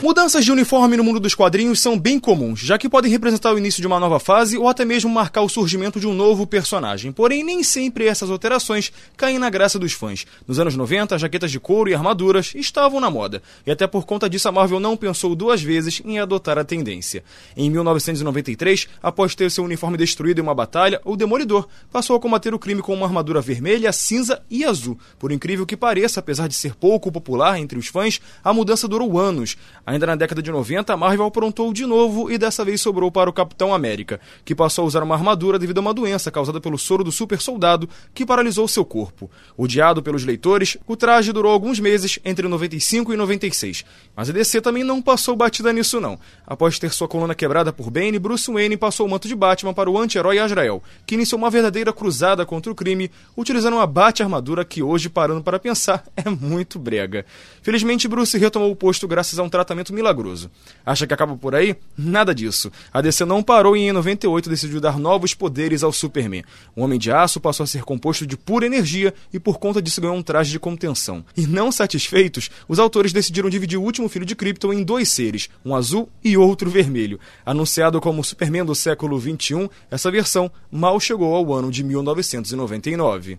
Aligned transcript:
Mudanças 0.00 0.44
de 0.44 0.52
uniforme 0.52 0.96
no 0.96 1.02
mundo 1.02 1.18
dos 1.18 1.34
quadrinhos 1.34 1.80
são 1.80 1.98
bem 1.98 2.20
comuns, 2.20 2.60
já 2.60 2.78
que 2.78 2.88
podem 2.88 3.10
representar 3.10 3.52
o 3.52 3.58
início 3.58 3.80
de 3.80 3.86
uma 3.88 3.98
nova 3.98 4.20
fase 4.20 4.56
ou 4.56 4.68
até 4.68 4.84
mesmo 4.84 5.10
marcar 5.10 5.42
o 5.42 5.48
surgimento 5.48 5.98
de 5.98 6.06
um 6.06 6.14
novo 6.14 6.46
personagem. 6.46 7.10
Porém, 7.10 7.42
nem 7.42 7.64
sempre 7.64 8.06
essas 8.06 8.30
alterações 8.30 8.92
caem 9.16 9.40
na 9.40 9.50
graça 9.50 9.76
dos 9.76 9.92
fãs. 9.92 10.24
Nos 10.46 10.60
anos 10.60 10.76
90, 10.76 11.18
jaquetas 11.18 11.50
de 11.50 11.58
couro 11.58 11.90
e 11.90 11.94
armaduras 11.94 12.52
estavam 12.54 13.00
na 13.00 13.10
moda, 13.10 13.42
e 13.66 13.72
até 13.72 13.88
por 13.88 14.06
conta 14.06 14.30
disso 14.30 14.48
a 14.48 14.52
Marvel 14.52 14.78
não 14.78 14.96
pensou 14.96 15.34
duas 15.34 15.60
vezes 15.60 16.00
em 16.04 16.20
adotar 16.20 16.58
a 16.58 16.64
tendência. 16.64 17.24
Em 17.56 17.68
1993, 17.68 18.86
após 19.02 19.34
ter 19.34 19.50
seu 19.50 19.64
uniforme 19.64 19.96
destruído 19.96 20.38
em 20.38 20.42
uma 20.42 20.54
batalha, 20.54 21.00
o 21.04 21.16
Demolidor 21.16 21.66
passou 21.90 22.14
a 22.14 22.20
combater 22.20 22.54
o 22.54 22.58
crime 22.58 22.82
com 22.82 22.94
uma 22.94 23.06
armadura 23.06 23.40
vermelha, 23.40 23.90
cinza 23.90 24.40
e 24.48 24.64
azul. 24.64 24.96
Por 25.18 25.32
incrível 25.32 25.66
que 25.66 25.76
pareça, 25.76 26.20
apesar 26.20 26.46
de 26.46 26.54
ser 26.54 26.76
pouco 26.76 27.10
popular 27.10 27.58
entre 27.58 27.76
os 27.76 27.88
fãs, 27.88 28.20
a 28.44 28.54
mudança 28.54 28.86
durou 28.86 29.18
anos. 29.18 29.56
Ainda 29.88 30.06
na 30.06 30.16
década 30.16 30.42
de 30.42 30.52
90, 30.52 30.92
a 30.92 30.96
Marvel 30.98 31.24
aprontou 31.24 31.72
de 31.72 31.86
novo 31.86 32.30
e 32.30 32.36
dessa 32.36 32.62
vez 32.62 32.78
sobrou 32.78 33.10
para 33.10 33.30
o 33.30 33.32
Capitão 33.32 33.72
América, 33.72 34.20
que 34.44 34.54
passou 34.54 34.84
a 34.84 34.86
usar 34.86 35.02
uma 35.02 35.14
armadura 35.14 35.58
devido 35.58 35.78
a 35.78 35.80
uma 35.80 35.94
doença 35.94 36.30
causada 36.30 36.60
pelo 36.60 36.76
soro 36.76 37.02
do 37.02 37.10
super 37.10 37.40
soldado 37.40 37.88
que 38.12 38.26
paralisou 38.26 38.68
seu 38.68 38.84
corpo. 38.84 39.30
Odiado 39.56 40.02
pelos 40.02 40.26
leitores, 40.26 40.76
o 40.86 40.94
traje 40.94 41.32
durou 41.32 41.50
alguns 41.50 41.80
meses 41.80 42.18
entre 42.22 42.46
95 42.46 43.14
e 43.14 43.16
96. 43.16 43.82
Mas 44.14 44.28
a 44.28 44.32
DC 44.34 44.60
também 44.60 44.84
não 44.84 45.00
passou 45.00 45.34
batida 45.34 45.72
nisso 45.72 45.98
não. 45.98 46.18
Após 46.46 46.78
ter 46.78 46.92
sua 46.92 47.08
coluna 47.08 47.34
quebrada 47.34 47.72
por 47.72 47.90
Bane, 47.90 48.18
Bruce 48.18 48.52
Wayne 48.52 48.76
passou 48.76 49.06
o 49.06 49.10
manto 49.10 49.26
de 49.26 49.34
Batman 49.34 49.72
para 49.72 49.88
o 49.88 49.96
anti-herói 49.96 50.38
Azrael, 50.38 50.82
que 51.06 51.14
iniciou 51.14 51.38
uma 51.38 51.48
verdadeira 51.48 51.94
cruzada 51.94 52.44
contra 52.44 52.70
o 52.70 52.74
crime, 52.74 53.10
utilizando 53.34 53.72
uma 53.72 53.86
bate-armadura 53.86 54.66
que 54.66 54.82
hoje, 54.82 55.08
parando 55.08 55.42
para 55.42 55.58
pensar, 55.58 56.04
é 56.14 56.28
muito 56.28 56.78
brega. 56.78 57.24
Felizmente, 57.62 58.06
Bruce 58.06 58.36
retomou 58.36 58.70
o 58.70 58.76
posto 58.76 59.08
graças 59.08 59.38
a 59.38 59.42
um 59.42 59.48
tratamento 59.48 59.77
milagroso. 59.92 60.50
Acha 60.84 61.06
que 61.06 61.14
acaba 61.14 61.36
por 61.36 61.54
aí? 61.54 61.76
Nada 61.96 62.34
disso. 62.34 62.70
A 62.92 63.00
DC 63.00 63.24
não 63.24 63.42
parou 63.42 63.76
e 63.76 63.80
em 63.80 63.92
98 63.92 64.48
decidiu 64.48 64.80
dar 64.80 64.98
novos 64.98 65.34
poderes 65.34 65.82
ao 65.82 65.92
Superman. 65.92 66.44
O 66.74 66.82
Homem 66.82 66.98
de 66.98 67.10
Aço 67.10 67.40
passou 67.40 67.64
a 67.64 67.66
ser 67.66 67.82
composto 67.82 68.26
de 68.26 68.36
pura 68.36 68.66
energia 68.66 69.14
e 69.32 69.38
por 69.38 69.58
conta 69.58 69.80
disso 69.80 70.00
ganhou 70.00 70.16
um 70.16 70.22
traje 70.22 70.50
de 70.50 70.58
contenção. 70.58 71.24
E 71.36 71.46
não 71.46 71.70
satisfeitos, 71.70 72.50
os 72.68 72.78
autores 72.78 73.12
decidiram 73.12 73.50
dividir 73.50 73.78
o 73.78 73.82
último 73.82 74.08
filho 74.08 74.26
de 74.26 74.34
Krypton 74.34 74.72
em 74.72 74.82
dois 74.82 75.08
seres, 75.10 75.48
um 75.64 75.74
azul 75.74 76.08
e 76.22 76.36
outro 76.36 76.70
vermelho. 76.70 77.18
Anunciado 77.44 78.00
como 78.00 78.24
Superman 78.24 78.64
do 78.64 78.74
século 78.74 79.18
21, 79.18 79.68
essa 79.90 80.10
versão 80.10 80.50
mal 80.70 80.98
chegou 81.00 81.34
ao 81.34 81.52
ano 81.52 81.70
de 81.70 81.82
1999. 81.82 83.38